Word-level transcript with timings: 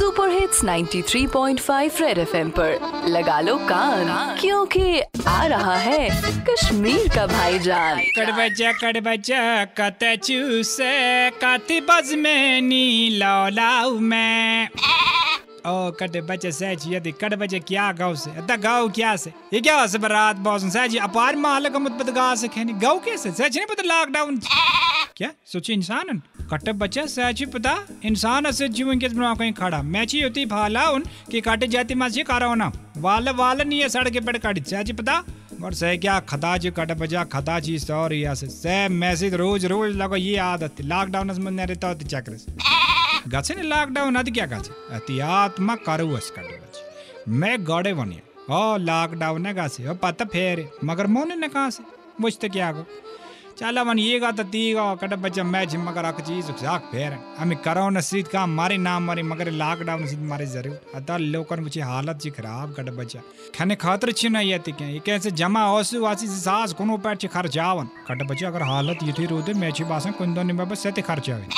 Super 0.00 0.28
hits 0.30 0.62
93.5 0.64 2.00
red 2.00 2.18
FM 2.18 2.50
पर। 2.50 3.04
लगा 3.06 3.40
लो 3.40 3.56
कान, 3.68 4.38
क्योंकि 4.40 5.00
आ 5.28 5.44
रहा 5.46 5.74
है 5.76 6.08
कश्मीर 6.44 7.08
का 7.08 7.26
भाईजान। 7.26 8.00
कड़ 8.16 8.30
बजा 8.30 8.72
कड़ 8.72 9.00
बजा 9.00 9.42
कत 9.80 10.04
चूसे, 10.24 10.94
कति 11.44 11.80
बज 11.80 12.14
में 12.14 12.60
नी 12.62 13.18
लाओ 13.18 13.90
मैं। 13.90 14.68
ओ 15.66 15.90
कड़ 16.00 16.20
बजा 16.20 16.50
सच 16.50 16.84
यदि 16.88 17.12
कट 17.20 17.34
बजा 17.34 17.58
क्या 17.68 17.92
गाँव 17.92 18.14
से 18.14 18.30
अदा 18.38 18.56
गाँव 18.56 18.88
क्या 18.90 19.14
से? 19.16 19.32
ये 19.54 19.60
क्या 19.60 19.86
से 19.86 19.98
बरात 19.98 20.36
बॉस? 20.36 20.64
सच 20.72 20.96
अपार 21.02 21.36
माल 21.36 21.68
का 21.68 21.78
मुतबत 21.78 22.10
गा 22.14 22.34
से 22.34 22.48
खेनी 22.48 22.72
गाँव 22.80 22.98
कैसे? 23.04 23.30
सच 23.32 23.56
नहीं 23.56 23.66
पता 23.66 23.82
लॉकडाउन 23.94 24.40
क्या? 25.20 25.30
सोची 25.46 25.72
इंसान 25.72 26.20
कट 26.50 26.68
बच्चा 26.72 27.04
सच 27.06 27.42
पता, 27.44 27.74
इंसान 28.04 28.50
से 28.50 28.68
जीवन 28.68 28.98
के 28.98 29.08
बना 29.08 29.34
कहीं 29.34 29.52
खड़ा। 29.52 29.80
मैची 29.84 30.20
होती 30.20 30.44
भाला 30.46 30.84
उन 30.90 31.02
कि 31.30 31.40
काटे 31.40 31.66
जाती 31.66 31.94
मासी 31.94 32.22
कारा 32.22 32.46
होना। 32.46 32.70
वाल 32.96 33.28
वाल 33.30 33.60
नहीं 33.60 33.80
है, 33.80 33.88
सड़क 33.88 34.16
पे 34.26 34.38
काटी। 34.38 34.60
सच 34.60 34.90
पता, 34.90 35.16
और 35.64 35.74
सह 35.74 35.96
क्या? 35.96 36.18
खता 36.20 36.56
जी, 36.56 36.70
कट 36.70 36.92
बजा 36.98 37.24
खता 37.24 37.58
चीज़ 37.60 37.86
तो 37.86 37.94
और 37.94 38.12
से 38.34 38.46
सह 38.46 38.88
मैसेज 38.88 39.34
रोज 39.34 39.66
रोज 39.66 39.96
लगो, 39.96 40.16
ये 40.16 40.36
आदत 40.38 40.80
लॉकडाउन 40.82 41.34
में 41.38 41.50
न 41.52 41.60
रहता 41.60 41.88
होती 41.88 42.04
चक्र 42.04 42.36
से 42.36 43.54
ने 43.54 43.62
लॉकडाउन, 43.64 44.16
आदि 44.16 44.30
क्या 44.30 44.46
गचे 44.46 44.72
एहतियात 44.92 45.60
मा 45.60 45.74
करू 45.86 46.10
अस 46.16 46.30
कट 46.30 46.44
बचे 46.44 47.32
मैं 47.32 47.56
गड़े 47.64 47.94
बनिए 47.94 48.22
ओ, 48.50 48.76
लॉकडाउन 48.78 49.46
है 49.46 49.54
गासे। 49.54 49.88
ओ 49.88 49.94
पता 49.94 50.24
फेरे। 50.24 50.68
मगर 50.84 51.06
मोने 51.06 51.36
ने 51.36 51.48
कहा 51.48 51.68
से? 51.70 51.84
मुझते 52.20 52.48
क्या 52.48 52.72
गो 52.72 52.86
चला 53.60 53.82
मन 53.84 53.98
ये 53.98 54.18
गा 54.18 54.30
तीगा 54.32 54.84
कट 54.96 55.14
बच्चा 55.20 55.42
मैच 55.44 55.74
मगर 55.78 56.04
अक 56.04 56.20
चीज़ 56.22 56.46
जाक 56.60 56.82
फेर। 56.92 57.16
हमें 57.38 57.56
करोना 57.58 58.00
सीत 58.00 58.28
का, 58.28 58.44
मारे 58.48 58.76
ना 58.78 58.98
मारे, 58.98 59.22
मगर 59.22 59.50
लॉकडाउन 59.52 60.06
सीत 60.06 60.18
मारे 60.24 60.46
ज़रूर। 60.46 60.80
अता 60.96 61.16
लोकन 61.18 61.60
मुझे 61.60 61.80
हालत 61.82 62.16
जी 62.16 62.30
खराब 62.30 62.72
कट 62.74 62.88
बच्चा। 62.96 63.20
खाने 63.54 63.76
खातर 63.76 64.12
छी 64.12 64.28
ना 64.28 64.40
ये 64.40 64.58
तिके 64.60 64.84
ये 64.86 64.98
कैसे 65.06 65.30
जमा 65.32 65.66
ओसु 65.72 66.00
वासी 66.00 66.26
सास 66.30 66.72
कोनो 66.72 66.96
पैर 66.98 67.16
छि 67.16 67.28
खर्चावन 67.28 67.88
कट 68.08 68.26
बच्चा, 68.26 68.46
अगर 68.48 68.62
हालत 68.64 69.02
ये 69.02 69.12
थी 69.12 69.26
रोते 69.28 69.54
मैच 69.60 69.82
बासन 69.84 70.12
कुंदो 70.16 70.42
नि 70.42 70.52
बस 70.54 70.82
सते 70.82 71.02
खर्चावे 71.04 71.48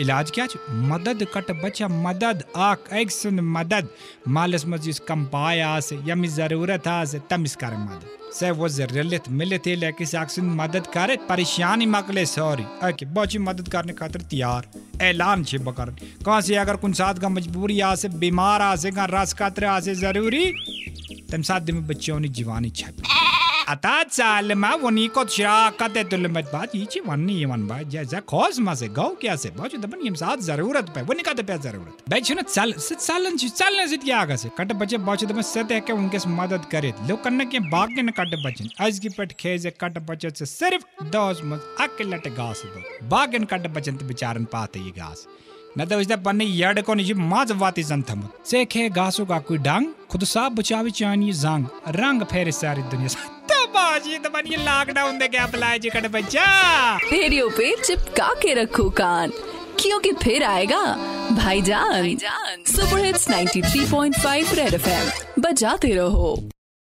इलाज 0.00 0.30
क्या 0.30 0.46
छ 0.46 0.56
मदद 0.88 1.26
कट 1.34 1.50
बच्चा, 1.60 1.88
मदद 1.88 2.44
आक 2.56 2.92
एक 2.94 3.10
सुन 3.12 3.40
मदद। 3.52 3.88
मालस 4.28 4.66
मजिस 4.66 4.98
कम 5.08 5.24
पाया 5.32 5.78
से, 5.80 5.98
यमी 6.06 6.28
ज़रूरत 6.30 6.88
आ 6.88 7.04
से 7.04 7.18
तमिस 7.30 7.56
कर 7.56 7.76
मदद। 7.78 8.22
से 8.38 8.50
वो 8.50 8.68
ज़रूरत 8.68 9.28
मिले 9.40 9.58
थे 9.66 9.74
लेकिन 9.76 10.06
साक्सन 10.06 10.44
मदद 10.60 10.86
करे 10.94 11.16
परेशानी 11.28 11.86
मकले 11.86 12.24
सॉरी 12.26 12.64
ओके 12.88 13.06
बच्ची 13.18 13.38
मदद 13.48 13.68
करने 13.72 13.92
खातिर 14.00 14.22
तैयार 14.30 14.66
ऐलान 15.08 15.44
छे 15.44 15.58
बकर 15.68 15.94
कहाँ 16.26 16.40
अगर 16.62 16.76
कुन 16.84 16.92
साथ 17.02 17.24
मजबूरी 17.36 17.80
आ 17.80 17.94
से 18.02 18.08
बीमार 18.24 18.62
आ 18.62 18.74
से 18.84 18.90
का 18.98 19.04
रस 19.10 19.32
खतरे 19.42 19.66
आ 19.66 19.78
ज़रूरी 19.80 20.44
तम 21.32 21.42
साथ 21.50 21.70
में 21.74 21.86
बच्चों 21.86 22.18
ने 22.20 22.28
जवानी 22.40 22.70
छप 22.80 23.02
मा 23.64 24.74
मा 28.58 28.74
से 28.74 28.88
गौ 28.88 29.08
क्या 29.20 29.36
से 29.36 29.50
बाजू 29.50 29.78
दबन 29.78 30.06
यम 30.06 30.14
साथ 30.14 30.36
ज़रूरत 30.36 30.90
पे 30.94 31.02
ज़रूरत 31.58 32.42
चल 32.42 32.72
चलने 32.72 33.86
क्या 33.96 34.18
आगा 34.18 34.36
से 34.36 34.50
कट 34.58 34.72
बचे 34.72 34.98
उनके 35.92 36.18
मदद 36.30 36.64
करे 36.70 36.92
लोग 37.08 37.22
करने 37.24 37.44
के 37.44 37.60
बाग 37.68 37.94
कट 38.10 38.34
बचन 38.44 38.68
आज 38.84 38.98
की 38.98 39.08
पेट 39.08 39.32
कट 39.80 39.98
बचे 40.10 40.30
से 40.30 40.46
सिर्फ़ 40.46 40.84
दस 41.06 41.40
मत 41.44 41.76
अकेले 41.80 42.18
घास 42.30 42.62
दो 42.66 43.08
बाग 43.08 43.44
कट 43.44 43.66
बचन 43.66 43.96
तो 43.96 44.06
बेचारन 44.06 44.44
पाते 44.52 44.80
ये 44.80 44.90
घास 44.90 45.26
न 45.78 45.84
तो 45.84 46.00
इसदा 46.00 46.16
पन्ने 46.16 46.44
यड 46.46 46.82
को 46.82 46.94
निजी 46.94 47.14
माज 47.14 47.52
वाती 47.52 47.82
जंथम 47.82 48.28
से 48.46 48.64
खे 48.64 48.88
घासो 48.90 49.24
का 49.24 49.38
कोई 49.38 49.58
डांग 49.58 49.86
खुद 50.10 50.24
सा 50.24 50.48
बचावी 50.48 50.90
चानी 50.90 51.32
जंग 51.32 51.66
रंग 51.96 52.22
फेरे 52.22 52.52
सारी 52.52 52.82
दुनिया 52.82 53.33
से 53.74 53.80
तबाजी 53.80 54.18
तो 54.18 54.30
बन 54.30 54.42
ये 54.46 54.56
लॉकडाउन 54.56 55.18
दे 55.18 55.28
क्या 55.28 55.44
अप्लाई 55.44 55.78
जी 55.78 55.90
कट 55.90 56.06
बच्चा। 56.06 56.96
रेडियो 56.96 57.48
पे 57.48 57.76
चिपका 57.84 58.34
के 58.34 58.54
रखो 58.54 58.90
कान। 58.90 59.30
क्योंकि 59.80 60.12
फिर 60.12 60.44
आएगा? 60.44 60.82
भाईजान। 61.32 62.16
Super 62.66 63.04
hits 63.04 63.30
93.5 63.30 64.54
red 64.54 64.74
FM. 64.74 65.10
बजाते 65.42 65.88
रहो। 65.88 66.48